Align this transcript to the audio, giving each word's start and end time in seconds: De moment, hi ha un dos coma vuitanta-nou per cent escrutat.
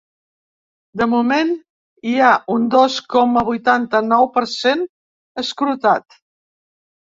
De 1.01 1.07
moment, 1.11 1.51
hi 2.13 2.15
ha 2.21 2.31
un 2.55 2.65
dos 2.77 2.97
coma 3.17 3.45
vuitanta-nou 3.53 4.29
per 4.41 4.47
cent 4.57 4.85
escrutat. 5.47 6.23